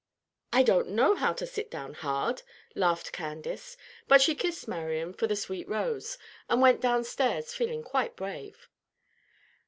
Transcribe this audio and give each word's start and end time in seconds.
"I 0.51 0.63
don't 0.63 0.87
know 0.89 1.13
how 1.15 1.31
to 1.33 1.45
sit 1.45 1.69
down 1.69 1.93
hard," 1.93 2.41
laughed 2.73 3.11
Candace; 3.11 3.77
but 4.07 4.19
she 4.19 4.33
kissed 4.33 4.67
Marian 4.67 5.13
for 5.13 5.27
the 5.27 5.35
sweet 5.35 5.69
rose, 5.69 6.17
and 6.49 6.59
went 6.59 6.81
downstairs 6.81 7.53
feeling 7.53 7.83
quite 7.83 8.15
brave. 8.15 8.67